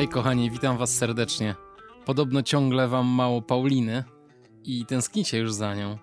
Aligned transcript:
Hej 0.00 0.08
kochani, 0.08 0.50
witam 0.50 0.78
was 0.78 0.96
serdecznie. 0.96 1.54
Podobno 2.04 2.42
ciągle 2.42 2.88
wam 2.88 3.06
mało 3.06 3.42
Pauliny 3.42 4.04
i 4.64 4.86
tęsknicie 4.86 5.38
już 5.38 5.52
za 5.52 5.74
nią. 5.74 5.98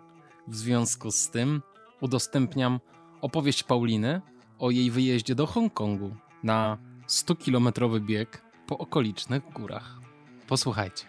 W 0.48 0.56
związku 0.56 1.12
z 1.12 1.30
tym 1.30 1.62
udostępniam 2.02 2.80
opowieść 3.22 3.64
Pauliny 3.64 4.22
o 4.60 4.72
jej 4.72 4.92
wyjeździe 4.92 5.36
do 5.36 5.48
Hongkongu 5.48 6.16
na 6.44 6.78
100-kilometrowy 7.08 8.00
bieg 8.00 8.44
po 8.68 8.78
okolicznych 8.78 9.44
górach. 9.54 10.00
Posłuchajcie. 10.48 11.06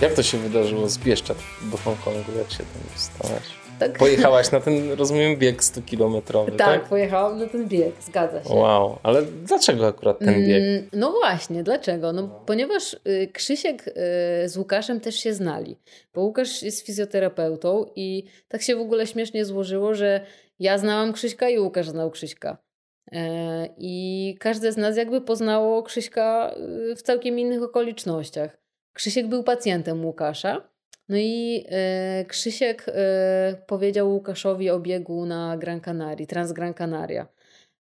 Jak 0.00 0.14
to 0.14 0.22
się 0.22 0.38
wydarzyło 0.38 0.88
z 0.88 0.98
Bieszczad 0.98 1.36
do 1.72 1.76
Hongkongu? 1.76 2.32
Jak 2.38 2.50
się 2.50 2.58
tam 2.58 2.92
dostałaś? 2.94 3.42
Tak. 3.78 3.98
Pojechałaś 3.98 4.50
na 4.50 4.60
ten, 4.60 4.92
rozumiem, 4.92 5.36
bieg 5.36 5.62
100-kilometrowy, 5.62 6.46
tak? 6.46 6.58
Tak, 6.58 6.84
pojechałam 6.84 7.38
na 7.38 7.46
ten 7.46 7.68
bieg, 7.68 7.94
zgadza 8.00 8.44
się. 8.44 8.54
Wow, 8.54 8.98
ale 9.02 9.22
dlaczego 9.22 9.86
akurat 9.86 10.18
ten 10.18 10.46
bieg? 10.46 10.62
Mm, 10.62 10.88
no 10.92 11.12
właśnie, 11.12 11.62
dlaczego? 11.62 12.12
No, 12.12 12.42
ponieważ 12.46 12.94
y, 12.94 13.28
Krzysiek 13.32 13.88
y, 13.88 13.92
z 14.48 14.56
Łukaszem 14.56 15.00
też 15.00 15.16
się 15.16 15.34
znali, 15.34 15.76
bo 16.14 16.20
Łukasz 16.20 16.62
jest 16.62 16.86
fizjoterapeutą 16.86 17.86
i 17.96 18.24
tak 18.48 18.62
się 18.62 18.76
w 18.76 18.80
ogóle 18.80 19.06
śmiesznie 19.06 19.44
złożyło, 19.44 19.94
że 19.94 20.20
ja 20.58 20.78
znałam 20.78 21.12
Krzyśka 21.12 21.48
i 21.48 21.58
Łukasz 21.58 21.88
znał 21.88 22.10
Krzyśka. 22.10 22.58
E, 23.12 23.68
I 23.78 24.36
każde 24.40 24.72
z 24.72 24.76
nas 24.76 24.96
jakby 24.96 25.20
poznało 25.20 25.82
Krzyśka 25.82 26.54
y, 26.90 26.96
w 26.96 27.02
całkiem 27.02 27.38
innych 27.38 27.62
okolicznościach. 27.62 28.65
Krzysiek 28.96 29.26
był 29.26 29.42
pacjentem 29.42 30.04
Łukasza. 30.04 30.68
No 31.08 31.16
i 31.16 31.64
e, 31.68 32.24
Krzysiek 32.24 32.86
e, 32.88 33.56
powiedział 33.66 34.10
Łukaszowi 34.12 34.70
o 34.70 34.80
biegu 34.80 35.26
na 35.26 35.56
Gran 35.56 35.80
Canaria, 35.80 36.26
Trans 36.26 36.52
Gran 36.52 36.74
Canaria, 36.74 37.26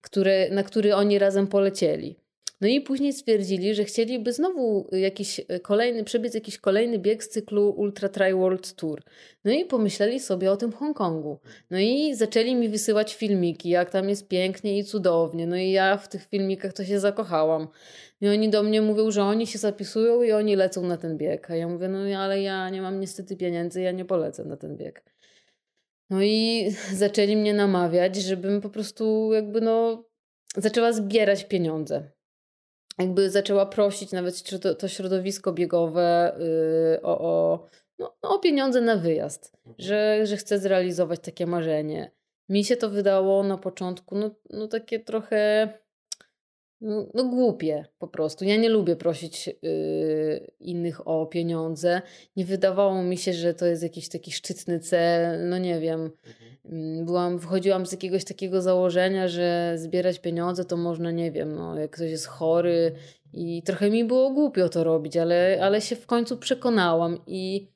który, 0.01 0.49
na 0.51 0.63
który 0.63 0.95
oni 0.95 1.19
razem 1.19 1.47
polecieli. 1.47 2.20
No 2.61 2.67
i 2.67 2.81
później 2.81 3.13
stwierdzili, 3.13 3.75
że 3.75 3.83
chcieliby 3.83 4.33
znowu 4.33 4.89
jakiś 4.91 5.41
kolejny, 5.61 6.03
przebiec 6.03 6.33
jakiś 6.33 6.57
kolejny 6.57 6.99
bieg 6.99 7.23
z 7.23 7.29
cyklu 7.29 7.69
Ultra 7.69 8.09
Tri 8.09 8.33
World 8.33 8.73
Tour. 8.75 9.01
No 9.45 9.51
i 9.51 9.65
pomyśleli 9.65 10.19
sobie 10.19 10.51
o 10.51 10.57
tym 10.57 10.71
Hongkongu. 10.71 11.39
No 11.69 11.79
i 11.79 12.15
zaczęli 12.15 12.55
mi 12.55 12.69
wysyłać 12.69 13.15
filmiki, 13.15 13.69
jak 13.69 13.89
tam 13.89 14.09
jest 14.09 14.27
pięknie 14.27 14.77
i 14.77 14.83
cudownie. 14.83 15.47
No 15.47 15.55
i 15.55 15.71
ja 15.71 15.97
w 15.97 16.07
tych 16.07 16.27
filmikach 16.27 16.73
to 16.73 16.85
się 16.85 16.99
zakochałam. 16.99 17.67
I 18.21 18.27
oni 18.27 18.49
do 18.49 18.63
mnie 18.63 18.81
mówią, 18.81 19.11
że 19.11 19.23
oni 19.23 19.47
się 19.47 19.59
zapisują 19.59 20.21
i 20.21 20.31
oni 20.31 20.55
lecą 20.55 20.87
na 20.87 20.97
ten 20.97 21.17
bieg. 21.17 21.51
A 21.51 21.55
ja 21.55 21.67
mówię, 21.67 21.87
no 21.87 22.19
ale 22.19 22.41
ja 22.41 22.69
nie 22.69 22.81
mam 22.81 22.99
niestety 22.99 23.37
pieniędzy, 23.37 23.81
ja 23.81 23.91
nie 23.91 24.05
polecę 24.05 24.43
na 24.45 24.57
ten 24.57 24.77
bieg. 24.77 25.03
No 26.09 26.23
i 26.23 26.65
zaczęli 26.93 27.35
mnie 27.35 27.53
namawiać, 27.53 28.15
żebym 28.15 28.61
po 28.61 28.69
prostu 28.69 29.33
jakby 29.33 29.61
no 29.61 30.03
zaczęła 30.57 30.93
zbierać 30.93 31.43
pieniądze. 31.43 32.11
Jakby 33.01 33.29
zaczęła 33.29 33.65
prosić 33.65 34.11
nawet 34.11 34.43
to 34.79 34.87
środowisko 34.87 35.53
biegowe 35.53 36.35
yy, 36.39 37.01
o, 37.01 37.19
o, 37.19 37.67
no, 37.99 38.15
no, 38.23 38.29
o 38.35 38.39
pieniądze 38.39 38.81
na 38.81 38.95
wyjazd, 38.95 39.53
mhm. 39.57 39.75
że, 39.79 40.25
że 40.27 40.37
chcę 40.37 40.59
zrealizować 40.59 41.19
takie 41.19 41.47
marzenie. 41.47 42.11
Mi 42.49 42.65
się 42.65 42.77
to 42.77 42.89
wydało 42.89 43.43
na 43.43 43.57
początku 43.57 44.15
no, 44.15 44.31
no 44.49 44.67
takie 44.67 44.99
trochę 44.99 45.69
no, 47.13 47.23
głupie 47.23 47.85
po 47.99 48.07
prostu. 48.07 48.45
Ja 48.45 48.57
nie 48.57 48.69
lubię 48.69 48.95
prosić 48.95 49.47
yy, 49.47 50.51
innych 50.59 51.07
o 51.07 51.25
pieniądze. 51.25 52.01
Nie 52.35 52.45
wydawało 52.45 53.03
mi 53.03 53.17
się, 53.17 53.33
że 53.33 53.53
to 53.53 53.65
jest 53.65 53.83
jakiś 53.83 54.09
taki 54.09 54.31
szczytny 54.31 54.79
cel. 54.79 55.49
No 55.49 55.57
nie 55.57 55.79
wiem. 55.79 56.01
Mhm. 56.01 56.51
Mm, 56.65 57.05
byłam, 57.05 57.37
wychodziłam 57.37 57.85
z 57.85 57.91
jakiegoś 57.91 58.25
takiego 58.25 58.61
założenia, 58.61 59.27
że 59.27 59.73
zbierać 59.77 60.19
pieniądze 60.19 60.65
to 60.65 60.77
można, 60.77 61.11
nie 61.11 61.31
wiem, 61.31 61.55
no, 61.55 61.79
jak 61.79 61.91
ktoś 61.91 62.11
jest 62.11 62.27
chory 62.27 62.91
i 63.33 63.63
trochę 63.63 63.89
mi 63.89 64.05
było 64.05 64.31
głupio 64.31 64.69
to 64.69 64.83
robić, 64.83 65.17
ale, 65.17 65.59
ale 65.61 65.81
się 65.81 65.95
w 65.95 66.05
końcu 66.05 66.37
przekonałam 66.37 67.19
i 67.27 67.67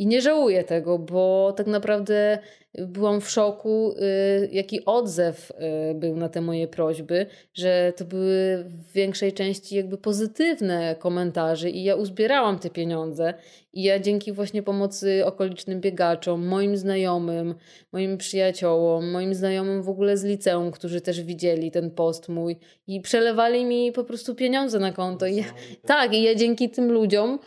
i 0.00 0.06
nie 0.06 0.22
żałuję 0.22 0.64
tego, 0.64 0.98
bo 0.98 1.54
tak 1.56 1.66
naprawdę 1.66 2.38
byłam 2.78 3.20
w 3.20 3.30
szoku, 3.30 3.92
y, 3.92 4.48
jaki 4.52 4.84
odzew 4.84 5.50
y, 5.90 5.94
był 5.94 6.16
na 6.16 6.28
te 6.28 6.40
moje 6.40 6.68
prośby, 6.68 7.26
że 7.54 7.92
to 7.96 8.04
były 8.04 8.64
w 8.64 8.92
większej 8.92 9.32
części 9.32 9.76
jakby 9.76 9.98
pozytywne 9.98 10.96
komentarze 10.98 11.70
i 11.70 11.84
ja 11.84 11.94
uzbierałam 11.94 12.58
te 12.58 12.70
pieniądze 12.70 13.34
i 13.72 13.82
ja 13.82 13.98
dzięki 13.98 14.32
właśnie 14.32 14.62
pomocy 14.62 15.26
okolicznym 15.26 15.80
biegaczom, 15.80 16.46
moim 16.46 16.76
znajomym, 16.76 17.54
moim 17.92 18.18
przyjaciołom, 18.18 19.10
moim 19.10 19.34
znajomym 19.34 19.82
w 19.82 19.88
ogóle 19.88 20.16
z 20.16 20.24
liceum, 20.24 20.70
którzy 20.70 21.00
też 21.00 21.22
widzieli 21.22 21.70
ten 21.70 21.90
post 21.90 22.28
mój 22.28 22.56
i 22.86 23.00
przelewali 23.00 23.64
mi 23.64 23.92
po 23.92 24.04
prostu 24.04 24.34
pieniądze 24.34 24.78
na 24.78 24.92
konto. 24.92 25.26
I 25.26 25.36
ja, 25.36 25.44
tak, 25.86 26.14
i 26.14 26.22
ja 26.22 26.34
dzięki 26.34 26.70
tym 26.70 26.92
ludziom 26.92 27.38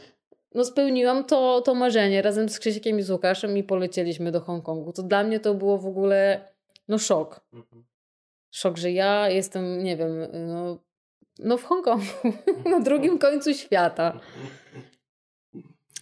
no 0.55 0.65
spełniłam 0.65 1.23
to, 1.23 1.61
to 1.61 1.73
marzenie 1.73 2.21
razem 2.21 2.49
z 2.49 2.59
Krzysikiem 2.59 2.99
i 2.99 3.01
z 3.01 3.09
Łukaszem 3.09 3.57
i 3.57 3.63
polecieliśmy 3.63 4.31
do 4.31 4.41
Hongkongu. 4.41 4.93
To 4.93 5.03
dla 5.03 5.23
mnie 5.23 5.39
to 5.39 5.53
było 5.53 5.77
w 5.77 5.85
ogóle 5.85 6.47
no 6.87 6.97
szok. 6.97 7.41
Mhm. 7.53 7.83
Szok, 8.51 8.77
że 8.77 8.91
ja 8.91 9.29
jestem, 9.29 9.83
nie 9.83 9.97
wiem, 9.97 10.27
no, 10.33 10.77
no 11.39 11.57
w 11.57 11.63
Hongkongu, 11.63 12.05
na 12.71 12.79
drugim 12.79 13.17
końcu 13.17 13.53
świata. 13.53 14.19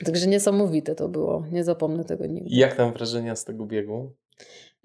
Także 0.06 0.28
niesamowite 0.28 0.96
to 0.96 1.10
było. 1.10 1.46
Nie 1.52 1.64
zapomnę 1.64 2.04
tego 2.04 2.26
nigdy. 2.26 2.50
Jak 2.56 2.76
tam 2.76 2.94
wrażenia 2.94 3.36
z 3.36 3.46
tego 3.46 3.66
biegu? 3.66 4.16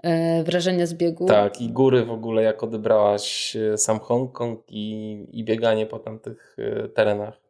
E, 0.03 0.45
wrażenia 0.45 0.87
z 0.87 0.95
biegu? 0.95 1.27
Tak, 1.27 1.61
i 1.61 1.71
góry 1.71 2.05
w 2.05 2.11
ogóle, 2.11 2.43
jak 2.43 2.63
odebrałaś 2.63 3.57
e, 3.57 3.79
sam 3.79 4.01
Hongkong 4.01 4.65
i, 4.69 5.27
i 5.33 5.45
bieganie 5.45 5.87
po 5.87 5.99
tamtych 5.99 6.57
e, 6.59 6.89
terenach? 6.89 7.46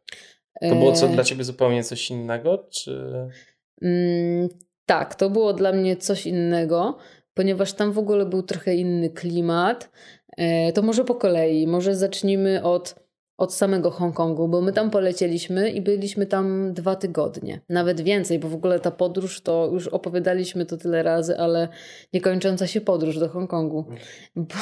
To 0.61 0.75
było 0.75 0.91
co, 0.91 1.07
dla 1.07 1.23
ciebie 1.23 1.43
zupełnie 1.43 1.83
coś 1.83 2.11
innego? 2.11 2.67
Czy... 2.69 3.13
Mm, 3.81 4.49
tak, 4.85 5.15
to 5.15 5.29
było 5.29 5.53
dla 5.53 5.71
mnie 5.71 5.97
coś 5.97 6.25
innego, 6.25 6.97
ponieważ 7.33 7.73
tam 7.73 7.91
w 7.91 7.97
ogóle 7.97 8.25
był 8.25 8.43
trochę 8.43 8.75
inny 8.75 9.09
klimat. 9.09 9.89
E, 10.37 10.71
to 10.73 10.81
może 10.81 11.05
po 11.05 11.15
kolei, 11.15 11.67
może 11.67 11.95
zacznijmy 11.95 12.63
od, 12.63 12.95
od 13.37 13.53
samego 13.53 13.91
Hongkongu, 13.91 14.47
bo 14.47 14.61
my 14.61 14.73
tam 14.73 14.89
polecieliśmy 14.89 15.71
i 15.71 15.81
byliśmy 15.81 16.25
tam 16.25 16.73
dwa 16.73 16.95
tygodnie, 16.95 17.61
nawet 17.69 18.01
więcej, 18.01 18.39
bo 18.39 18.49
w 18.49 18.53
ogóle 18.53 18.79
ta 18.79 18.91
podróż 18.91 19.41
to 19.41 19.69
już 19.73 19.87
opowiadaliśmy 19.87 20.65
to 20.65 20.77
tyle 20.77 21.03
razy, 21.03 21.37
ale 21.37 21.67
niekończąca 22.13 22.67
się 22.67 22.81
podróż 22.81 23.19
do 23.19 23.29
Hongkongu. 23.29 23.85
Bo, 24.35 24.55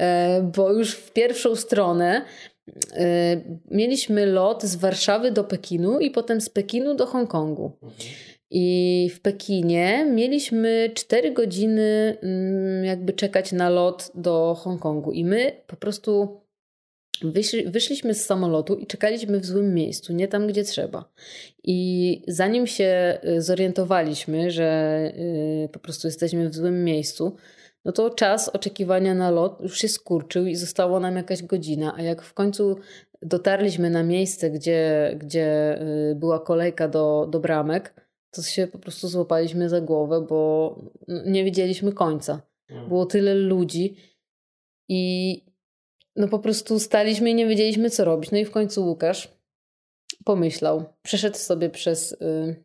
e, 0.00 0.50
bo 0.56 0.72
już 0.72 0.94
w 0.94 1.12
pierwszą 1.12 1.56
stronę 1.56 2.24
mieliśmy 3.70 4.26
lot 4.26 4.62
z 4.62 4.76
Warszawy 4.76 5.30
do 5.30 5.44
Pekinu 5.44 6.00
i 6.00 6.10
potem 6.10 6.40
z 6.40 6.48
Pekinu 6.48 6.94
do 6.94 7.06
Hongkongu. 7.06 7.72
I 8.50 9.10
w 9.14 9.20
Pekinie 9.20 10.06
mieliśmy 10.12 10.90
4 10.94 11.32
godziny 11.32 12.16
mm, 12.22 12.84
jakby 12.84 13.12
czekać 13.12 13.52
na 13.52 13.70
lot 13.70 14.10
do 14.14 14.54
Hongkongu. 14.54 15.12
I 15.12 15.24
my 15.24 15.52
po 15.66 15.76
prostu 15.76 16.40
wyszli, 17.22 17.70
wyszliśmy 17.70 18.14
z 18.14 18.26
samolotu 18.26 18.74
i 18.74 18.86
czekaliśmy 18.86 19.40
w 19.40 19.46
złym 19.46 19.74
miejscu, 19.74 20.12
nie 20.12 20.28
tam, 20.28 20.46
gdzie 20.46 20.64
trzeba. 20.64 21.12
I 21.64 22.22
zanim 22.28 22.66
się 22.66 23.18
y, 23.24 23.42
zorientowaliśmy, 23.42 24.50
że 24.50 25.00
y, 25.64 25.68
po 25.72 25.78
prostu 25.78 26.08
jesteśmy 26.08 26.48
w 26.48 26.54
złym 26.54 26.84
miejscu, 26.84 27.36
no 27.84 27.92
to 27.92 28.10
czas 28.10 28.48
oczekiwania 28.48 29.14
na 29.14 29.30
lot 29.30 29.60
już 29.60 29.78
się 29.78 29.88
skurczył 29.88 30.46
i 30.46 30.56
zostało 30.56 31.00
nam 31.00 31.16
jakaś 31.16 31.42
godzina. 31.42 31.94
A 31.96 32.02
jak 32.02 32.22
w 32.22 32.34
końcu 32.34 32.76
dotarliśmy 33.22 33.90
na 33.90 34.02
miejsce, 34.02 34.50
gdzie, 34.50 35.10
gdzie 35.18 35.78
y, 36.10 36.14
była 36.14 36.40
kolejka 36.40 36.88
do, 36.88 37.26
do 37.30 37.40
bramek, 37.40 37.94
to 38.30 38.42
się 38.42 38.66
po 38.66 38.78
prostu 38.78 39.08
złapaliśmy 39.08 39.68
za 39.68 39.80
głowę, 39.80 40.26
bo 40.28 40.78
nie 41.26 41.44
widzieliśmy 41.44 41.92
końca. 41.92 42.42
Mm. 42.68 42.88
Było 42.88 43.06
tyle 43.06 43.34
ludzi 43.34 43.96
i 44.88 45.44
no 46.16 46.28
po 46.28 46.38
prostu 46.38 46.78
staliśmy 46.78 47.30
i 47.30 47.34
nie 47.34 47.46
wiedzieliśmy, 47.46 47.90
co 47.90 48.04
robić. 48.04 48.30
No 48.30 48.38
i 48.38 48.44
w 48.44 48.50
końcu 48.50 48.86
Łukasz 48.86 49.40
pomyślał, 50.24 50.84
przeszedł 51.02 51.36
sobie 51.36 51.70
przez 51.70 52.12
y, 52.12 52.64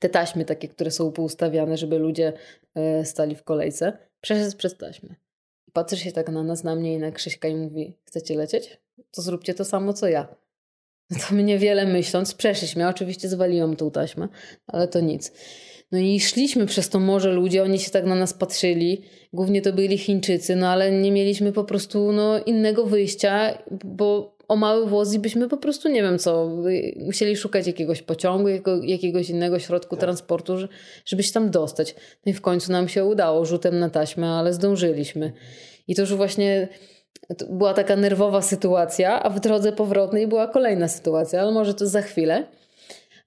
te 0.00 0.08
taśmy 0.08 0.44
takie, 0.44 0.68
które 0.68 0.90
są 0.90 1.12
poustawiane, 1.12 1.76
żeby 1.76 1.98
ludzie 1.98 2.32
y, 3.00 3.04
stali 3.04 3.34
w 3.34 3.42
kolejce 3.42 4.07
Przeszedł 4.20 4.56
przez 4.56 4.76
taśmę. 4.76 5.14
Patrzy 5.72 5.96
się 5.96 6.12
tak 6.12 6.28
na 6.28 6.42
nas, 6.42 6.64
na 6.64 6.74
mnie 6.74 6.94
i 6.94 6.98
na 6.98 7.10
Krzyśka 7.10 7.48
i 7.48 7.54
mówi, 7.54 7.96
chcecie 8.04 8.36
lecieć? 8.36 8.78
To 9.10 9.22
zróbcie 9.22 9.54
to 9.54 9.64
samo, 9.64 9.92
co 9.92 10.08
ja. 10.08 10.36
No 11.10 11.18
to 11.28 11.34
my 11.34 11.42
niewiele 11.42 11.86
myśląc, 11.86 12.34
przeszliśmy. 12.34 12.88
oczywiście 12.88 13.28
zwaliłam 13.28 13.76
tą 13.76 13.90
taśmę, 13.90 14.28
ale 14.66 14.88
to 14.88 15.00
nic. 15.00 15.32
No 15.92 15.98
i 15.98 16.20
szliśmy 16.20 16.66
przez 16.66 16.88
to 16.88 17.00
morze 17.00 17.32
ludzie, 17.32 17.62
oni 17.62 17.78
się 17.78 17.90
tak 17.90 18.04
na 18.04 18.14
nas 18.14 18.34
patrzyli. 18.34 19.04
Głównie 19.32 19.62
to 19.62 19.72
byli 19.72 19.98
Chińczycy, 19.98 20.56
no 20.56 20.68
ale 20.68 20.92
nie 20.92 21.12
mieliśmy 21.12 21.52
po 21.52 21.64
prostu 21.64 22.12
no, 22.12 22.38
innego 22.38 22.86
wyjścia, 22.86 23.58
bo 23.84 24.37
o 24.48 24.56
mały 24.56 24.86
włos 24.86 25.14
i 25.14 25.18
byśmy 25.18 25.48
po 25.48 25.56
prostu, 25.56 25.88
nie 25.88 26.02
wiem 26.02 26.18
co, 26.18 26.50
musieli 26.96 27.36
szukać 27.36 27.66
jakiegoś 27.66 28.02
pociągu, 28.02 28.48
jakiegoś 28.82 29.30
innego 29.30 29.58
środku 29.58 29.96
tak. 29.96 30.00
transportu, 30.00 30.56
żeby 31.04 31.22
się 31.22 31.32
tam 31.32 31.50
dostać. 31.50 31.94
No 32.26 32.30
i 32.30 32.34
w 32.34 32.40
końcu 32.40 32.72
nam 32.72 32.88
się 32.88 33.04
udało 33.04 33.44
rzutem 33.44 33.78
na 33.78 33.90
taśmę, 33.90 34.28
ale 34.28 34.52
zdążyliśmy. 34.52 35.32
I 35.88 35.94
to 35.94 36.02
już 36.02 36.14
właśnie 36.14 36.68
była 37.50 37.74
taka 37.74 37.96
nerwowa 37.96 38.42
sytuacja, 38.42 39.22
a 39.22 39.30
w 39.30 39.40
drodze 39.40 39.72
powrotnej 39.72 40.26
była 40.26 40.46
kolejna 40.46 40.88
sytuacja, 40.88 41.40
ale 41.40 41.52
może 41.52 41.74
to 41.74 41.86
za 41.86 42.02
chwilę 42.02 42.46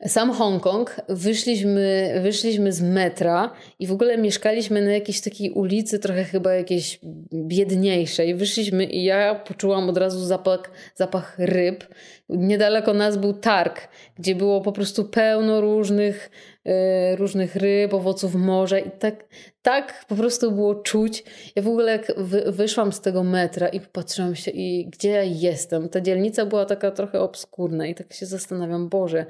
sam 0.07 0.31
Hongkong, 0.33 1.01
wyszliśmy, 1.09 2.13
wyszliśmy 2.24 2.74
z 2.74 2.81
metra 2.81 3.51
i 3.80 3.88
w 3.88 3.92
ogóle 3.92 4.18
mieszkaliśmy 4.18 4.81
na 4.81 4.92
jakiejś 4.92 5.21
takiej 5.21 5.51
ulicy, 5.51 6.00
trochę 6.00 6.24
chyba 6.24 6.53
jakiejś 6.53 7.00
biedniejszej. 7.33 8.36
Wyszliśmy 8.36 8.86
i 8.86 9.03
ja 9.03 9.36
poczułam 9.36 9.89
od 9.89 9.98
razu 9.98 10.25
zapach, 10.25 10.71
zapach 10.95 11.36
ryb. 11.39 11.88
Niedaleko 12.30 12.94
nas 12.94 13.18
był 13.18 13.33
targ, 13.33 13.88
gdzie 14.19 14.36
było 14.36 14.62
po 14.62 14.71
prostu 14.71 15.06
pełno 15.06 15.62
różnych, 15.62 16.30
yy, 16.65 17.15
różnych 17.15 17.56
ryb, 17.56 17.94
owoców 17.94 18.36
morza 18.36 18.80
i 18.80 18.92
tak, 18.92 19.25
tak 19.62 20.06
po 20.07 20.15
prostu 20.15 20.51
było 20.51 20.75
czuć. 20.75 21.24
Ja 21.56 21.62
w 21.62 21.68
ogóle 21.68 21.92
jak 21.92 22.12
wy, 22.18 22.51
wyszłam 22.51 22.92
z 22.92 23.01
tego 23.01 23.24
metra 23.24 23.68
i 23.68 23.80
popatrzyłam 23.80 24.36
się 24.36 24.51
i 24.51 24.89
gdzie 24.89 25.09
ja 25.09 25.24
jestem. 25.24 25.89
Ta 25.89 26.01
dzielnica 26.01 26.45
była 26.45 26.65
taka 26.65 26.92
trochę 26.92 27.19
obskurna 27.19 27.88
i 27.88 27.95
tak 27.95 28.13
się 28.13 28.25
zastanawiam, 28.25 28.89
Boże, 28.89 29.25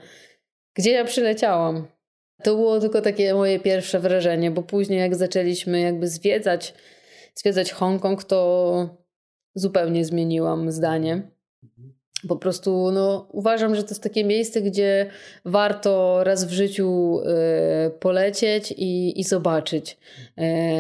gdzie 0.74 0.92
ja 0.92 1.06
przyleciałam. 1.06 1.88
To 2.44 2.56
było 2.56 2.80
tylko 2.80 3.02
takie 3.02 3.34
moje 3.34 3.60
pierwsze 3.60 4.00
wrażenie, 4.00 4.52
bo 4.52 4.64
później 4.64 5.00
jak 5.00 5.16
zaczęliśmy 5.16 5.80
jakby 5.80 6.08
zwiedzać, 6.08 6.74
zwiedzać 7.36 7.72
Hongkong, 7.72 8.24
to 8.24 9.02
zupełnie 9.56 10.06
zmieniłam 10.06 10.72
zdanie. 10.72 11.22
Po 12.28 12.36
prostu 12.36 12.92
no, 12.92 13.28
uważam, 13.32 13.76
że 13.76 13.84
to 13.84 13.90
jest 13.90 14.04
takie 14.04 14.24
miejsce, 14.24 14.62
gdzie 14.62 15.10
warto 15.46 16.24
raz 16.24 16.46
w 16.46 16.52
życiu 16.52 17.20
y, 17.20 17.90
polecieć 18.00 18.74
i, 18.78 19.20
i 19.20 19.24
zobaczyć. 19.24 19.98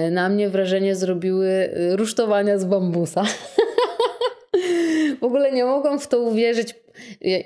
Y, 0.07 0.11
na 0.11 0.29
mnie 0.29 0.49
wrażenie 0.49 0.95
zrobiły 0.95 1.69
rusztowania 1.91 2.57
z 2.57 2.65
bambusa. 2.65 3.23
w 5.21 5.23
ogóle 5.23 5.51
nie 5.51 5.65
mogłam 5.65 5.99
w 5.99 6.07
to 6.07 6.19
uwierzyć 6.19 6.75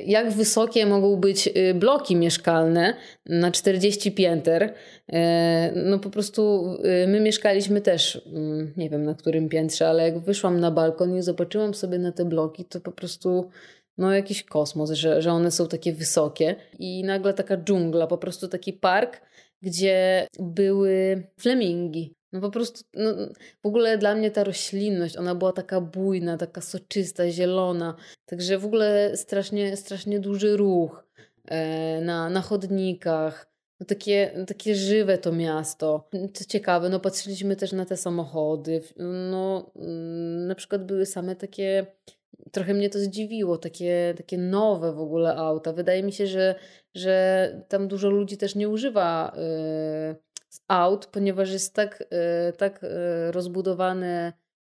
jak 0.06 0.32
wysokie 0.32 0.86
mogą 0.86 1.16
być 1.16 1.48
y, 1.48 1.74
bloki 1.74 2.16
mieszkalne 2.16 2.94
na 3.26 3.52
40 3.52 4.12
pięter. 4.12 4.74
E, 5.14 5.72
no 5.76 6.00
po 6.00 6.10
prostu 6.10 6.74
y, 7.04 7.08
my 7.08 7.20
mieszkaliśmy 7.20 7.82
też, 7.82 8.22
mm, 8.34 8.74
nie 8.78 8.90
wiem 8.90 9.04
na 9.04 9.14
którym 9.14 9.50
piętrze, 9.50 9.90
ale 9.90 10.04
jak 10.04 10.20
wyszłam 10.20 10.60
na 10.60 10.72
balkon 10.72 11.18
i 11.18 11.22
zobaczyłam 11.22 11.74
sobie 11.74 12.00
na 12.00 12.12
te 12.12 12.26
bloki, 12.26 12.66
to 12.66 12.82
po 12.82 12.92
prostu 12.92 13.50
no 13.98 14.14
jakiś 14.14 14.44
kosmos, 14.44 14.92
że, 14.92 15.22
że 15.22 15.32
one 15.32 15.52
są 15.52 15.68
takie 15.68 15.94
wysokie. 15.94 16.56
I 16.80 17.04
nagle 17.04 17.34
taka 17.34 17.58
dżungla, 17.58 18.08
po 18.08 18.18
prostu 18.18 18.48
taki 18.48 18.74
park, 18.74 19.22
gdzie 19.62 20.28
były 20.40 21.24
flemingi. 21.40 22.14
No 22.36 22.42
po 22.42 22.50
prostu, 22.50 22.84
no, 22.94 23.12
w 23.64 23.66
ogóle 23.66 23.98
dla 23.98 24.16
mnie 24.16 24.32
ta 24.32 24.44
roślinność, 24.44 25.18
ona 25.18 25.36
była 25.36 25.54
taka 25.54 25.82
bujna, 25.82 26.38
taka 26.38 26.62
soczysta, 26.62 27.32
zielona. 27.32 27.96
Także 28.26 28.58
w 28.58 28.66
ogóle 28.66 29.18
strasznie, 29.18 29.78
strasznie 29.78 30.20
duży 30.20 30.58
ruch 30.58 31.08
e, 31.46 32.02
na, 32.02 32.30
na 32.30 32.42
chodnikach. 32.42 33.48
No 33.80 33.86
takie, 33.86 34.46
takie 34.48 34.76
żywe 34.76 35.18
to 35.18 35.32
miasto. 35.32 36.10
Co 36.34 36.46
ciekawe, 36.46 36.90
no 36.90 37.00
patrzyliśmy 37.00 37.56
też 37.56 37.72
na 37.72 37.86
te 37.86 37.98
samochody. 37.98 38.82
No, 39.32 39.72
mm, 39.76 40.48
na 40.48 40.56
przykład 40.56 40.86
były 40.86 41.06
same 41.06 41.36
takie, 41.36 41.86
trochę 42.52 42.74
mnie 42.74 42.90
to 42.90 43.00
zdziwiło, 43.00 43.58
takie, 43.58 44.14
takie 44.18 44.38
nowe 44.38 44.94
w 44.94 45.00
ogóle 45.00 45.36
auta. 45.36 45.74
Wydaje 45.74 46.04
mi 46.04 46.14
się, 46.14 46.28
że, 46.28 46.56
że 46.96 47.66
tam 47.68 47.88
dużo 47.88 48.10
ludzi 48.10 48.38
też 48.38 48.56
nie 48.56 48.70
używa. 48.70 49.36
Yy, 49.38 50.25
aut, 50.68 51.06
ponieważ 51.06 51.52
jest 51.52 51.74
tak, 51.74 52.04
e, 52.12 52.54
tak 52.54 52.84
e, 52.84 53.32
rozbudowane, 53.32 54.34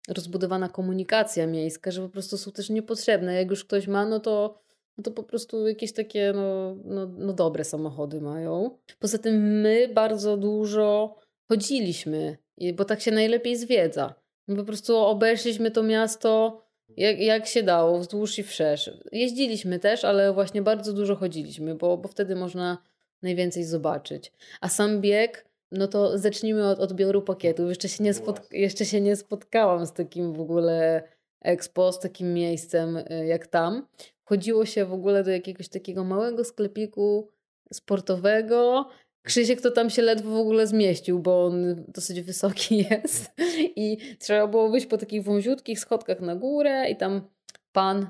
rozbudowana 0.09 0.69
komunikacja 0.69 1.47
miejska, 1.47 1.91
że 1.91 2.03
po 2.03 2.09
prostu 2.09 2.39
są 2.39 2.53
też 2.53 2.71
niepotrzebne. 2.71 3.35
Jak 3.35 3.51
już 3.51 3.65
ktoś 3.65 3.87
ma, 3.87 4.07
no 4.07 4.21
to, 4.21 4.61
no 4.99 5.05
to 5.05 5.11
po 5.11 5.23
prostu 5.23 5.69
jakieś 5.69 5.93
takie 5.93 6.33
no, 6.35 6.77
no, 6.85 7.07
no 7.07 7.33
dobre 7.33 7.65
samochody 7.65 8.21
mają. 8.21 8.79
Poza 8.99 9.19
tym 9.19 9.61
my 9.61 9.89
bardzo 9.95 10.37
dużo 10.37 11.17
chodziliśmy, 11.49 12.37
bo 12.75 12.85
tak 12.85 13.01
się 13.01 13.11
najlepiej 13.11 13.57
zwiedza. 13.57 14.15
My 14.49 14.57
po 14.57 14.65
prostu 14.65 14.97
obeszliśmy 14.97 15.71
to 15.71 15.83
miasto 15.83 16.63
jak, 16.97 17.21
jak 17.21 17.47
się 17.47 17.63
dało, 17.63 17.99
wzdłuż 17.99 18.39
i 18.39 18.43
wszerz. 18.43 18.91
Jeździliśmy 19.13 19.79
też, 19.79 20.05
ale 20.05 20.33
właśnie 20.33 20.63
bardzo 20.63 20.93
dużo 20.93 21.17
chodziliśmy, 21.17 21.75
bo, 21.75 21.97
bo 21.97 22.09
wtedy 22.09 22.37
można 22.37 22.79
najwięcej 23.23 23.65
zobaczyć. 23.65 24.33
A 24.61 24.69
sam 24.69 25.01
bieg 25.01 25.48
no 25.73 25.89
to 25.89 26.19
zacznijmy 26.19 26.69
od 26.69 26.79
odbioru 26.79 27.23
pakietów. 27.23 27.69
Jeszcze 27.69 27.89
się 27.89 28.05
nie, 28.05 28.13
spot- 28.13 28.53
jeszcze 28.53 28.85
się 28.85 29.01
nie 29.01 29.17
spotkałam 29.17 29.87
z 29.87 29.93
takim 29.93 30.33
w 30.33 30.41
ogóle 30.41 31.03
expo, 31.41 31.93
z 31.93 32.01
takim 32.01 32.35
miejscem 32.35 32.97
y, 32.97 33.27
jak 33.27 33.47
tam. 33.47 33.87
Chodziło 34.25 34.67
się 34.67 34.85
w 34.85 34.93
ogóle 34.93 35.25
do 35.25 35.31
jakiegoś 35.31 35.69
takiego 35.69 36.05
małego 36.05 36.45
sklepiku 36.45 37.29
sportowego. 37.73 38.89
Krzysiek 39.23 39.61
to 39.61 39.71
tam 39.71 39.91
się 39.91 40.03
ledwo 40.03 40.31
w 40.31 40.41
ogóle 40.41 40.67
zmieścił, 40.67 41.19
bo 41.19 41.47
on 41.47 41.85
dosyć 41.89 42.21
wysoki 42.21 42.77
jest 42.91 43.31
i 43.77 43.99
trzeba 44.19 44.47
było 44.47 44.71
wyjść 44.71 44.87
po 44.87 44.99
takich 44.99 45.23
wąziutkich 45.23 45.81
schodkach 45.81 46.21
na 46.21 46.37
górę 46.37 46.91
i 46.91 46.97
tam 46.97 47.29
pan 47.73 48.07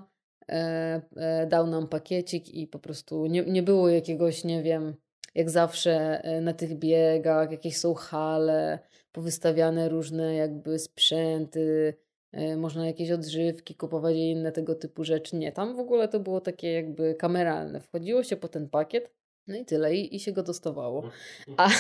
e, 0.49 1.02
e, 1.16 1.46
dał 1.46 1.66
nam 1.66 1.88
pakiecik 1.88 2.54
i 2.54 2.66
po 2.66 2.78
prostu 2.78 3.26
nie, 3.26 3.43
nie 3.43 3.62
było 3.62 3.88
jakiegoś, 3.88 4.44
nie 4.44 4.62
wiem, 4.62 4.94
jak 5.38 5.50
zawsze 5.50 6.25
e, 6.25 6.40
na 6.40 6.52
tych 6.52 6.75
biegach, 6.75 7.50
jakieś 7.50 7.76
są 7.76 7.94
hale, 7.94 8.79
powystawiane 9.12 9.88
różne 9.88 10.35
jakby 10.35 10.79
sprzęty, 10.79 11.94
e, 12.32 12.56
można 12.56 12.87
jakieś 12.87 13.11
odżywki 13.11 13.75
kupować 13.75 14.17
i 14.17 14.31
inne 14.31 14.52
tego 14.52 14.75
typu 14.75 15.05
rzeczy. 15.05 15.37
Nie, 15.37 15.52
tam 15.52 15.76
w 15.76 15.81
ogóle 15.81 16.08
to 16.08 16.20
było 16.20 16.40
takie 16.40 16.73
jakby 16.73 17.14
kameralne. 17.14 17.81
Wchodziło 17.81 18.23
się 18.23 18.37
po 18.37 18.49
ten 18.49 18.69
pakiet, 18.69 19.11
no 19.46 19.56
i 19.56 19.64
tyle, 19.64 19.94
i, 19.94 20.17
i 20.17 20.20
się 20.20 20.32
go 20.32 20.43
dostawało. 20.43 21.11
A, 21.56 21.70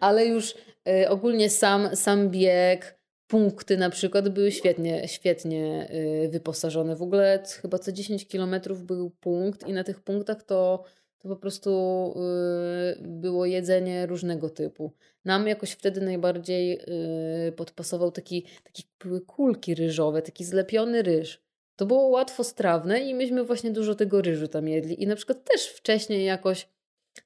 ale 0.00 0.26
już 0.26 0.54
y, 0.88 1.08
ogólnie 1.08 1.50
sam, 1.50 1.96
sam 1.96 2.30
bieg, 2.30 2.98
punkty 3.26 3.76
na 3.76 3.90
przykład 3.90 4.28
były 4.28 4.52
świetnie, 4.52 5.08
świetnie 5.08 5.90
y, 6.24 6.28
wyposażone. 6.28 6.96
W 6.96 7.02
ogóle 7.02 7.42
chyba 7.62 7.78
co 7.78 7.92
10 7.92 8.28
kilometrów 8.28 8.82
był 8.82 9.10
punkt 9.10 9.68
i 9.68 9.72
na 9.72 9.84
tych 9.84 10.00
punktach 10.00 10.42
to 10.42 10.84
to 11.24 11.28
po 11.28 11.36
prostu 11.36 11.70
yy, 13.00 13.08
było 13.08 13.46
jedzenie 13.46 14.06
różnego 14.06 14.50
typu. 14.50 14.92
Nam 15.24 15.48
jakoś 15.48 15.70
wtedy 15.70 16.00
najbardziej 16.00 16.68
yy, 17.46 17.52
podpasował 17.52 18.10
taki, 18.10 18.46
taki 18.64 18.82
były 19.04 19.20
kulki 19.20 19.74
ryżowe, 19.74 20.22
taki 20.22 20.44
zlepiony 20.44 21.02
ryż. 21.02 21.42
To 21.76 21.86
było 21.86 22.06
łatwo 22.08 22.44
strawne 22.44 23.00
i 23.00 23.14
myśmy 23.14 23.44
właśnie 23.44 23.70
dużo 23.70 23.94
tego 23.94 24.22
ryżu 24.22 24.48
tam 24.48 24.68
jedli. 24.68 25.02
I 25.02 25.06
na 25.06 25.16
przykład 25.16 25.44
też 25.44 25.66
wcześniej 25.66 26.24
jakoś, 26.24 26.68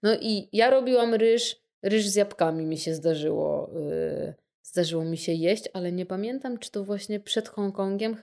no 0.03 0.15
i 0.21 0.49
ja 0.53 0.71
robiłam 0.71 1.15
ryż, 1.15 1.63
ryż 1.83 2.09
z 2.09 2.15
jabłkami 2.15 2.67
mi 2.67 2.79
się 2.79 2.95
zdarzyło, 2.95 3.71
yy, 3.75 4.35
zdarzyło 4.63 5.05
mi 5.05 5.17
się 5.17 5.33
jeść, 5.33 5.65
ale 5.73 5.93
nie 5.93 6.07
pamiętam, 6.07 6.59
czy 6.59 6.71
to 6.71 6.85
właśnie 6.85 7.21
przed 7.21 7.49
Hongkongiem, 7.49 8.17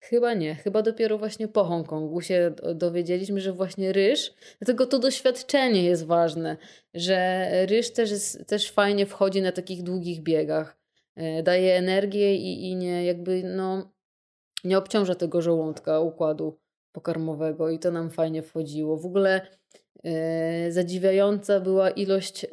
Chyba 0.00 0.34
nie. 0.34 0.54
Chyba 0.54 0.82
dopiero 0.82 1.18
właśnie 1.18 1.48
po 1.48 1.64
Hongkongu 1.64 2.20
się 2.20 2.54
dowiedzieliśmy, 2.74 3.40
że 3.40 3.52
właśnie 3.52 3.92
ryż, 3.92 4.34
dlatego 4.58 4.86
to 4.86 4.98
doświadczenie 4.98 5.84
jest 5.84 6.06
ważne, 6.06 6.56
że 6.94 7.48
ryż 7.66 7.92
też, 7.92 8.10
jest, 8.10 8.46
też 8.46 8.70
fajnie 8.70 9.06
wchodzi 9.06 9.42
na 9.42 9.52
takich 9.52 9.82
długich 9.82 10.22
biegach. 10.22 10.80
E, 11.16 11.42
daje 11.42 11.76
energię 11.76 12.36
i, 12.36 12.70
i 12.70 12.76
nie 12.76 13.04
jakby 13.04 13.42
no 13.42 13.92
nie 14.64 14.78
obciąża 14.78 15.14
tego 15.14 15.42
żołądka, 15.42 16.00
układu 16.00 16.58
pokarmowego 16.92 17.70
i 17.70 17.78
to 17.78 17.90
nam 17.90 18.10
fajnie 18.10 18.42
wchodziło. 18.42 18.96
W 18.96 19.06
ogóle 19.06 19.46
zadziwiająca 20.70 21.60
była 21.60 21.90
ilość 21.90 22.44
e, 22.44 22.48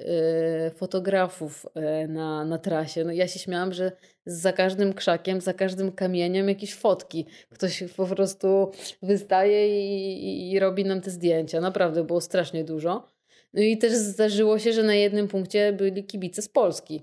fotografów 0.72 1.66
e, 1.76 2.08
na, 2.08 2.46
na 2.46 2.58
trasie. 2.58 3.04
No 3.04 3.12
ja 3.12 3.28
się 3.28 3.40
śmiałam, 3.40 3.74
że 3.74 3.92
za 4.26 4.54
każdym 4.54 4.94
krzakiem, 4.94 5.42
za 5.42 5.54
każdym 5.54 5.92
kamieniem 5.92 6.50
jakieś 6.50 6.76
fotki. 6.76 7.26
Ktoś 7.50 7.84
po 7.98 8.06
prostu 8.06 8.72
wystaje 9.02 9.68
i, 9.68 10.24
i, 10.24 10.52
i 10.52 10.60
robi 10.60 10.86
nam 10.86 11.02
te 11.02 11.12
zdjęcia. 11.12 11.62
Naprawdę 11.62 12.04
było 12.04 12.22
strasznie 12.22 12.64
dużo. 12.64 13.08
No 13.54 13.62
i 13.62 13.78
też 13.78 13.94
zdarzyło 13.94 14.60
się, 14.60 14.74
że 14.74 14.84
na 14.84 14.96
jednym 14.96 15.28
punkcie 15.28 15.74
byli 15.74 16.04
kibice 16.04 16.42
z 16.42 16.50
Polski. 16.50 17.02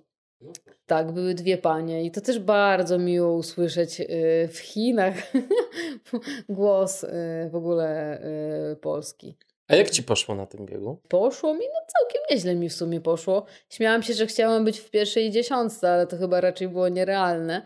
Tak, 0.86 1.12
były 1.12 1.34
dwie 1.34 1.58
panie 1.58 2.04
i 2.04 2.10
to 2.10 2.20
też 2.20 2.38
bardzo 2.38 2.98
miło 2.98 3.34
usłyszeć 3.36 4.02
w 4.48 4.58
Chinach 4.58 5.14
głos 6.48 7.06
w 7.50 7.56
ogóle 7.56 8.20
polski. 8.80 9.36
A 9.68 9.76
jak 9.76 9.90
ci 9.90 10.02
poszło 10.02 10.34
na 10.34 10.46
tym 10.46 10.66
biegu? 10.66 11.00
Poszło 11.08 11.54
mi, 11.54 11.66
no 11.74 11.80
całkiem 11.86 12.22
nieźle 12.30 12.54
mi 12.54 12.68
w 12.68 12.74
sumie 12.74 13.00
poszło. 13.00 13.46
Śmiałam 13.70 14.02
się, 14.02 14.14
że 14.14 14.26
chciałam 14.26 14.64
być 14.64 14.80
w 14.80 14.90
pierwszej 14.90 15.30
dziesiątce, 15.30 15.92
ale 15.92 16.06
to 16.06 16.16
chyba 16.16 16.40
raczej 16.40 16.68
było 16.68 16.88
nierealne. 16.88 17.62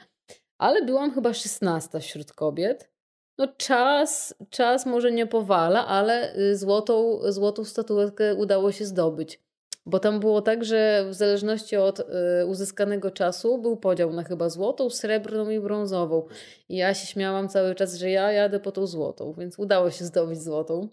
Ale 0.58 0.82
byłam 0.84 1.14
chyba 1.14 1.34
szesnasta 1.34 2.00
wśród 2.00 2.32
kobiet. 2.32 2.90
no 3.38 3.48
czas, 3.56 4.34
czas 4.50 4.86
może 4.86 5.12
nie 5.12 5.26
powala, 5.26 5.86
ale 5.86 6.36
y, 6.36 6.56
złotą, 6.56 7.20
złotą 7.32 7.64
statuetkę 7.64 8.34
udało 8.34 8.72
się 8.72 8.84
zdobyć. 8.84 9.40
Bo 9.86 9.98
tam 9.98 10.20
było 10.20 10.42
tak, 10.42 10.64
że 10.64 11.06
w 11.10 11.14
zależności 11.14 11.76
od 11.76 12.00
y, 12.00 12.04
uzyskanego 12.46 13.10
czasu 13.10 13.58
był 13.58 13.76
podział 13.76 14.12
na 14.12 14.24
chyba 14.24 14.48
złotą, 14.48 14.90
srebrną 14.90 15.50
i 15.50 15.60
brązową. 15.60 16.26
I 16.68 16.76
ja 16.76 16.94
się 16.94 17.06
śmiałam 17.06 17.48
cały 17.48 17.74
czas, 17.74 17.94
że 17.94 18.10
ja 18.10 18.32
jadę 18.32 18.60
po 18.60 18.72
tą 18.72 18.86
złotą, 18.86 19.32
więc 19.38 19.58
udało 19.58 19.90
się 19.90 20.04
zdobyć 20.04 20.42
złotą. 20.42 20.88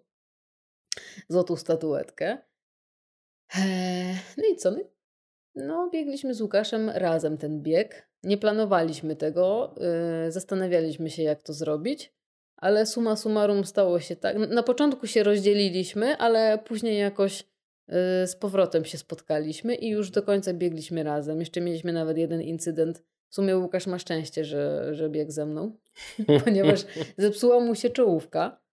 Złotą 1.30 1.56
statuetkę. 1.56 2.38
Eee, 3.58 4.16
no 4.38 4.44
i 4.54 4.56
co? 4.56 4.72
No, 4.72 4.80
no, 5.56 5.90
biegliśmy 5.90 6.34
z 6.34 6.42
Łukaszem 6.42 6.90
razem 6.90 7.38
ten 7.38 7.62
bieg. 7.62 8.10
Nie 8.24 8.38
planowaliśmy 8.38 9.16
tego, 9.16 9.75
yy, 10.25 10.32
zastanawialiśmy 10.32 11.10
się, 11.10 11.24
jak 11.24 11.42
to 11.42 11.54
zrobić, 11.54 12.14
ale 12.58 12.86
suma 12.86 13.16
summarum 13.16 13.66
stało 13.66 14.00
się 14.00 14.16
tak. 14.16 14.38
Na 14.38 14.64
początku 14.64 15.08
się 15.08 15.24
rozdzieliliśmy, 15.24 16.18
ale 16.18 16.60
później 16.66 17.00
jakoś 17.00 17.44
yy, 17.88 18.28
z 18.28 18.36
powrotem 18.36 18.86
się 18.86 18.98
spotkaliśmy 18.98 19.75
i 19.75 19.90
już 19.90 20.10
do 20.10 20.24
końca 20.24 20.54
biegliśmy 20.54 21.04
razem. 21.04 21.40
Jeszcze 21.40 21.62
mieliśmy 21.62 21.94
nawet 21.94 22.18
jeden 22.18 22.42
incydent. 22.42 23.04
W 23.30 23.36
sumie 23.36 23.58
Łukasz 23.58 23.88
ma 23.88 24.00
szczęście, 24.00 24.46
że, 24.46 24.96
że 24.96 25.10
biegł 25.10 25.32
ze 25.32 25.46
mną, 25.46 25.78
ponieważ 26.46 26.86
zepsuła 27.18 27.60
mu 27.60 27.75
się 27.75 27.90
czołówka. 27.90 28.64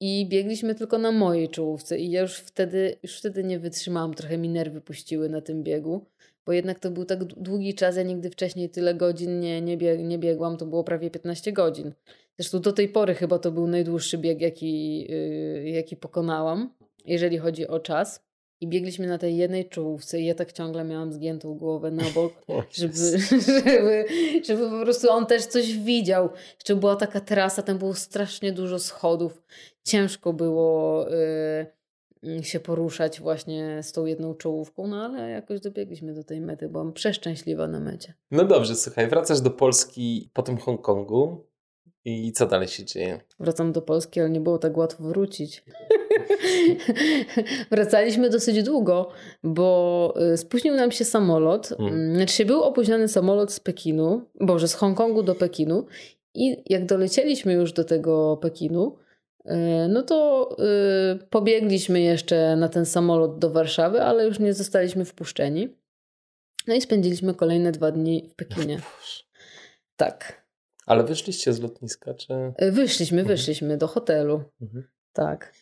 I 0.00 0.26
biegliśmy 0.28 0.74
tylko 0.74 0.98
na 0.98 1.12
mojej 1.12 1.48
czołówce 1.48 1.98
i 1.98 2.10
ja 2.10 2.20
już 2.20 2.36
wtedy, 2.36 2.96
już 3.02 3.18
wtedy 3.18 3.44
nie 3.44 3.58
wytrzymałam, 3.58 4.14
trochę 4.14 4.38
mi 4.38 4.48
nerwy 4.48 4.80
puściły 4.80 5.28
na 5.28 5.40
tym 5.40 5.62
biegu, 5.62 6.06
bo 6.46 6.52
jednak 6.52 6.78
to 6.78 6.90
był 6.90 7.04
tak 7.04 7.24
długi 7.24 7.74
czas, 7.74 7.96
ja 7.96 8.02
nigdy 8.02 8.30
wcześniej 8.30 8.70
tyle 8.70 8.94
godzin 8.94 9.40
nie, 9.40 9.62
nie, 9.62 9.76
bieg, 9.76 10.00
nie 10.00 10.18
biegłam, 10.18 10.56
to 10.56 10.66
było 10.66 10.84
prawie 10.84 11.10
15 11.10 11.52
godzin. 11.52 11.92
Zresztą 12.38 12.60
do 12.60 12.72
tej 12.72 12.88
pory 12.88 13.14
chyba 13.14 13.38
to 13.38 13.52
był 13.52 13.66
najdłuższy 13.66 14.18
bieg, 14.18 14.40
jaki, 14.40 15.00
yy, 15.00 15.70
jaki 15.70 15.96
pokonałam, 15.96 16.74
jeżeli 17.04 17.38
chodzi 17.38 17.68
o 17.68 17.80
czas. 17.80 18.29
I 18.60 18.68
biegliśmy 18.68 19.06
na 19.06 19.18
tej 19.18 19.36
jednej 19.36 19.68
czołówce 19.68 20.20
i 20.20 20.26
ja 20.26 20.34
tak 20.34 20.52
ciągle 20.52 20.84
miałam 20.84 21.12
zgiętą 21.12 21.54
głowę 21.54 21.90
na 21.90 22.04
bok, 22.14 22.32
żeby, 22.72 22.94
żeby, 23.64 24.04
żeby 24.44 24.70
po 24.70 24.80
prostu 24.80 25.10
on 25.10 25.26
też 25.26 25.46
coś 25.46 25.78
widział. 25.78 26.28
Jeszcze 26.54 26.76
była 26.76 26.96
taka 26.96 27.20
trasa, 27.20 27.62
tam 27.62 27.78
było 27.78 27.94
strasznie 27.94 28.52
dużo 28.52 28.78
schodów. 28.78 29.42
Ciężko 29.84 30.32
było 30.32 31.06
y, 31.12 32.44
się 32.44 32.60
poruszać 32.60 33.20
właśnie 33.20 33.82
z 33.82 33.92
tą 33.92 34.06
jedną 34.06 34.34
czołówką, 34.34 34.86
no 34.86 35.04
ale 35.04 35.30
jakoś 35.30 35.60
dobiegliśmy 35.60 36.14
do 36.14 36.24
tej 36.24 36.40
mety. 36.40 36.68
Byłam 36.68 36.92
przeszczęśliwa 36.92 37.66
na 37.66 37.80
mecie. 37.80 38.14
No 38.30 38.44
dobrze, 38.44 38.76
słuchaj, 38.76 39.08
wracasz 39.08 39.40
do 39.40 39.50
Polski 39.50 40.30
po 40.32 40.42
tym 40.42 40.56
Hongkongu 40.56 41.46
i 42.04 42.32
co 42.32 42.46
dalej 42.46 42.68
się 42.68 42.84
dzieje? 42.84 43.20
Wracam 43.40 43.72
do 43.72 43.82
Polski, 43.82 44.20
ale 44.20 44.30
nie 44.30 44.40
było 44.40 44.58
tak 44.58 44.76
łatwo 44.76 45.04
wrócić. 45.04 45.64
Wracaliśmy 47.70 48.30
dosyć 48.30 48.62
długo, 48.62 49.10
bo 49.42 50.14
y, 50.32 50.36
spóźnił 50.36 50.74
nam 50.74 50.92
się 50.92 51.04
samolot. 51.04 51.68
Hmm. 51.68 52.16
Znaczy 52.16 52.44
był 52.44 52.62
opóźniony 52.62 53.08
samolot 53.08 53.52
z 53.52 53.60
Pekinu, 53.60 54.22
boże, 54.40 54.68
z 54.68 54.74
Hongkongu 54.74 55.22
do 55.22 55.34
Pekinu 55.34 55.86
i 56.34 56.62
jak 56.66 56.86
dolecieliśmy 56.86 57.52
już 57.52 57.72
do 57.72 57.84
tego 57.84 58.36
Pekinu, 58.36 58.96
y, 59.46 59.52
no 59.88 60.02
to 60.02 60.48
y, 61.14 61.26
pobiegliśmy 61.30 62.00
jeszcze 62.00 62.56
na 62.56 62.68
ten 62.68 62.86
samolot 62.86 63.38
do 63.38 63.50
Warszawy, 63.50 64.02
ale 64.02 64.26
już 64.26 64.38
nie 64.38 64.54
zostaliśmy 64.54 65.04
wpuszczeni. 65.04 65.76
No 66.66 66.74
i 66.74 66.80
spędziliśmy 66.80 67.34
kolejne 67.34 67.72
dwa 67.72 67.92
dni 67.92 68.30
w 68.32 68.34
Pekinie. 68.34 68.80
Tak. 69.96 70.46
Ale 70.86 71.04
wyszliście 71.04 71.52
z 71.52 71.60
lotniska, 71.60 72.14
czy? 72.14 72.34
Wyszliśmy, 72.72 73.20
mhm. 73.20 73.36
wyszliśmy 73.36 73.76
do 73.76 73.86
hotelu. 73.86 74.42
Mhm. 74.62 74.84
Tak. 75.12 75.52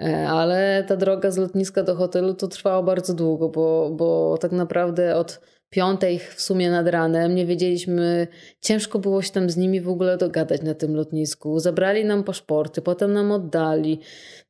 E, 0.00 0.28
ale 0.28 0.84
ta 0.88 0.96
droga 0.96 1.30
z 1.30 1.36
lotniska 1.36 1.82
do 1.82 1.94
hotelu 1.94 2.34
to 2.34 2.48
trwała 2.48 2.82
bardzo 2.82 3.14
długo, 3.14 3.48
bo, 3.48 3.90
bo 3.90 4.38
tak 4.38 4.52
naprawdę 4.52 5.16
od 5.16 5.40
piątej 5.70 6.18
w 6.18 6.42
sumie 6.42 6.70
nad 6.70 6.88
ranem 6.88 7.34
nie 7.34 7.46
wiedzieliśmy, 7.46 8.28
ciężko 8.60 8.98
było 8.98 9.22
się 9.22 9.30
tam 9.30 9.50
z 9.50 9.56
nimi 9.56 9.80
w 9.80 9.88
ogóle 9.88 10.16
dogadać 10.16 10.62
na 10.62 10.74
tym 10.74 10.96
lotnisku. 10.96 11.60
Zabrali 11.60 12.04
nam 12.04 12.24
paszporty, 12.24 12.82
potem 12.82 13.12
nam 13.12 13.32
oddali. 13.32 14.00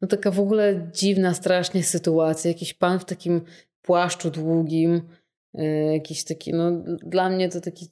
No 0.00 0.08
taka 0.08 0.30
w 0.30 0.40
ogóle 0.40 0.90
dziwna, 0.92 1.34
strasznie 1.34 1.82
sytuacja. 1.82 2.48
Jakiś 2.48 2.74
pan 2.74 2.98
w 2.98 3.04
takim 3.04 3.40
płaszczu 3.82 4.30
długim, 4.30 5.02
e, 5.54 5.64
jakiś 5.92 6.24
taki, 6.24 6.52
no 6.52 6.70
dla 7.02 7.30
mnie 7.30 7.48
to 7.48 7.60
taki 7.60 7.88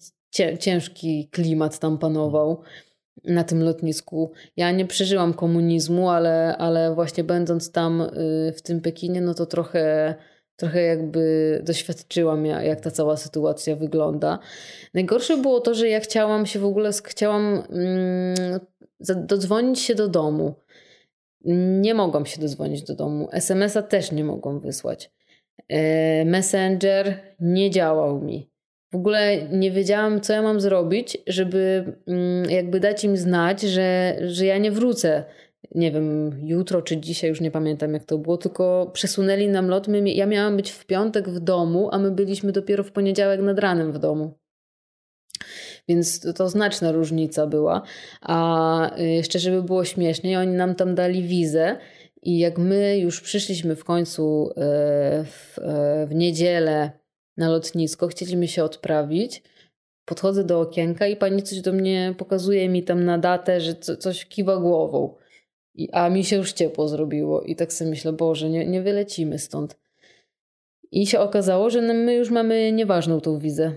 ciężki 0.58 1.28
klimat 1.32 1.78
tam 1.78 1.98
panował 1.98 2.62
na 3.24 3.44
tym 3.44 3.62
lotnisku. 3.62 4.32
Ja 4.56 4.72
nie 4.72 4.86
przeżyłam 4.86 5.34
komunizmu, 5.34 6.10
ale, 6.10 6.56
ale 6.56 6.94
właśnie 6.94 7.24
będąc 7.24 7.72
tam 7.72 8.00
y, 8.00 8.52
w 8.56 8.62
tym 8.62 8.80
Pekinie, 8.80 9.20
no 9.20 9.34
to 9.34 9.46
trochę, 9.46 10.14
trochę 10.56 10.82
jakby 10.82 11.60
doświadczyłam, 11.64 12.46
jak 12.46 12.80
ta 12.80 12.90
cała 12.90 13.16
sytuacja 13.16 13.76
wygląda. 13.76 14.38
Najgorsze 14.94 15.36
było 15.36 15.60
to, 15.60 15.74
że 15.74 15.88
ja 15.88 16.00
chciałam 16.00 16.46
się 16.46 16.58
w 16.58 16.64
ogóle, 16.64 16.90
chciałam 17.04 17.62
mm, 17.70 18.60
dodzwonić 19.16 19.80
się 19.80 19.94
do 19.94 20.08
domu. 20.08 20.54
Nie 21.80 21.94
mogłam 21.94 22.26
się 22.26 22.40
dodzwonić 22.40 22.82
do 22.82 22.94
domu. 22.94 23.28
SMS-a 23.32 23.82
też 23.82 24.12
nie 24.12 24.24
mogłam 24.24 24.60
wysłać. 24.60 25.10
E, 25.68 26.24
Messenger 26.24 27.20
nie 27.40 27.70
działał 27.70 28.20
mi. 28.20 28.49
W 28.92 28.96
ogóle 28.96 29.48
nie 29.48 29.70
wiedziałam, 29.70 30.20
co 30.20 30.32
ja 30.32 30.42
mam 30.42 30.60
zrobić, 30.60 31.18
żeby 31.26 31.92
mm, 32.06 32.50
jakby 32.50 32.80
dać 32.80 33.04
im 33.04 33.16
znać, 33.16 33.60
że, 33.62 34.18
że 34.26 34.46
ja 34.46 34.58
nie 34.58 34.70
wrócę. 34.70 35.24
Nie 35.74 35.92
wiem, 35.92 36.38
jutro 36.42 36.82
czy 36.82 36.96
dzisiaj, 36.96 37.30
już 37.30 37.40
nie 37.40 37.50
pamiętam 37.50 37.94
jak 37.94 38.04
to 38.04 38.18
było, 38.18 38.36
tylko 38.36 38.90
przesunęli 38.92 39.48
nam 39.48 39.68
lot. 39.68 39.88
My, 39.88 40.10
ja 40.10 40.26
miałam 40.26 40.56
być 40.56 40.70
w 40.70 40.86
piątek 40.86 41.28
w 41.28 41.40
domu, 41.40 41.88
a 41.92 41.98
my 41.98 42.10
byliśmy 42.10 42.52
dopiero 42.52 42.84
w 42.84 42.92
poniedziałek 42.92 43.40
nad 43.40 43.58
ranem 43.58 43.92
w 43.92 43.98
domu. 43.98 44.38
Więc 45.88 46.20
to, 46.20 46.32
to 46.32 46.48
znaczna 46.48 46.92
różnica 46.92 47.46
była. 47.46 47.82
A 48.20 48.98
y, 48.98 49.06
jeszcze, 49.06 49.38
żeby 49.38 49.62
było 49.62 49.84
śmieszniej, 49.84 50.36
oni 50.36 50.52
nam 50.52 50.74
tam 50.74 50.94
dali 50.94 51.22
wizę. 51.22 51.76
I 52.22 52.38
jak 52.38 52.58
my 52.58 52.98
już 52.98 53.20
przyszliśmy 53.20 53.76
w 53.76 53.84
końcu 53.84 54.50
e, 54.50 55.24
w, 55.24 55.58
e, 55.58 56.06
w 56.06 56.14
niedzielę 56.14 56.99
na 57.36 57.48
lotnisko, 57.48 58.08
chcieliśmy 58.08 58.48
się 58.48 58.64
odprawić. 58.64 59.42
Podchodzę 60.04 60.44
do 60.44 60.60
okienka 60.60 61.06
i 61.06 61.16
pani 61.16 61.42
coś 61.42 61.60
do 61.60 61.72
mnie 61.72 62.14
pokazuje 62.18 62.68
mi 62.68 62.82
tam 62.82 63.04
na 63.04 63.18
datę, 63.18 63.60
że 63.60 63.74
co, 63.74 63.96
coś 63.96 64.26
kiwa 64.26 64.56
głową. 64.56 65.14
I, 65.74 65.88
a 65.92 66.10
mi 66.10 66.24
się 66.24 66.36
już 66.36 66.52
ciepło 66.52 66.88
zrobiło. 66.88 67.42
I 67.42 67.56
tak 67.56 67.72
sobie 67.72 67.90
myślę, 67.90 68.12
Boże, 68.12 68.50
nie, 68.50 68.66
nie 68.66 68.82
wylecimy 68.82 69.38
stąd. 69.38 69.78
I 70.92 71.06
się 71.06 71.20
okazało, 71.20 71.70
że 71.70 71.82
my 71.82 72.14
już 72.14 72.30
mamy 72.30 72.72
nieważną 72.72 73.20
tą 73.20 73.38
wizę. 73.38 73.72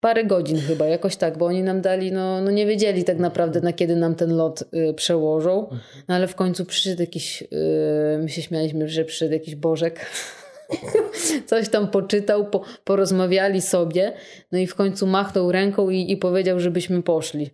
Parę 0.00 0.24
godzin 0.24 0.58
chyba, 0.58 0.86
jakoś 0.86 1.16
tak, 1.16 1.38
bo 1.38 1.46
oni 1.46 1.62
nam 1.62 1.80
dali, 1.80 2.12
no, 2.12 2.40
no 2.40 2.50
nie 2.50 2.66
wiedzieli 2.66 3.04
tak 3.04 3.18
naprawdę 3.18 3.60
na 3.60 3.72
kiedy 3.72 3.96
nam 3.96 4.14
ten 4.14 4.36
lot 4.36 4.64
y, 4.90 4.94
przełożą. 4.94 5.60
Mhm. 5.62 5.80
No 6.08 6.14
ale 6.14 6.26
w 6.26 6.34
końcu 6.34 6.64
przyszedł 6.64 7.00
jakiś, 7.00 7.42
y, 7.42 8.18
my 8.18 8.28
się 8.28 8.42
śmialiśmy, 8.42 8.88
że 8.88 9.04
przyszedł 9.04 9.32
jakiś 9.32 9.54
Bożek 9.54 10.06
Coś 11.46 11.68
tam 11.68 11.90
poczytał, 11.90 12.50
po, 12.50 12.64
porozmawiali 12.84 13.60
sobie, 13.60 14.12
no 14.52 14.58
i 14.58 14.66
w 14.66 14.74
końcu 14.74 15.06
machnął 15.06 15.52
ręką 15.52 15.90
i, 15.90 16.12
i 16.12 16.16
powiedział, 16.16 16.60
żebyśmy 16.60 17.02
poszli. 17.02 17.50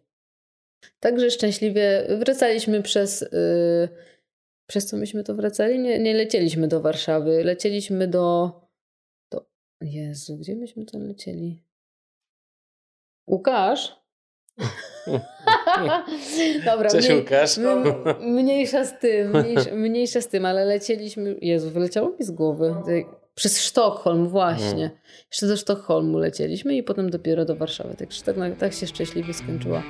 Także 1.00 1.30
szczęśliwie 1.30 2.06
wracaliśmy 2.18 2.82
przez. 2.82 3.20
Yy, 3.20 3.88
przez 4.66 4.86
co 4.86 4.96
myśmy 4.96 5.24
to 5.24 5.34
wracali? 5.34 5.78
Nie, 5.78 5.98
nie 5.98 6.14
lecieliśmy 6.14 6.68
do 6.68 6.80
Warszawy. 6.80 7.44
Lecieliśmy 7.44 8.08
do. 8.08 8.52
do 9.30 9.46
Jezu, 9.80 10.36
gdzie 10.36 10.56
myśmy 10.56 10.84
to 10.84 10.98
lecieli? 10.98 11.62
Łukasz? 13.26 13.96
Dobra, 16.64 16.90
Cześć 16.90 17.08
mniej, 17.08 17.20
Łukasz. 17.20 17.58
mniejsza 18.20 18.84
z 18.84 18.98
tym, 18.98 19.30
mniejsza, 19.30 19.74
mniejsza, 19.86 20.20
z 20.20 20.28
tym, 20.28 20.46
ale 20.46 20.64
lecieliśmy, 20.64 21.36
Jezu, 21.40 21.70
wyleciało 21.70 22.08
mi 22.08 22.24
z 22.24 22.30
głowy. 22.30 22.74
Przez 23.34 23.60
Sztokholm 23.60 24.28
właśnie. 24.28 24.68
Hmm. 24.70 24.90
Jeszcze 25.30 25.46
do 25.46 25.56
Sztokholmu 25.56 26.18
lecieliśmy 26.18 26.76
i 26.76 26.82
potem 26.82 27.10
dopiero 27.10 27.44
do 27.44 27.56
Warszawy. 27.56 27.94
Także 27.94 28.22
tak, 28.22 28.36
tak 28.58 28.72
się 28.72 28.86
szczęśliwie 28.86 29.34
skończyła. 29.34 29.82